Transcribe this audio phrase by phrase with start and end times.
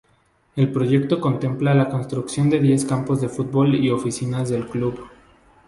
[0.55, 4.99] El proyecto contempla la construcción de diez campos de fútbol y oficinas del club.